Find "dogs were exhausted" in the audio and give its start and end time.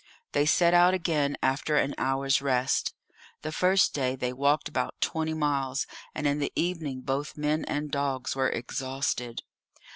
7.91-9.43